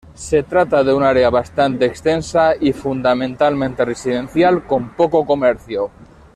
[0.15, 5.91] Se trata de un área bastante extensa y fundamentalmente residencial con poco comercio.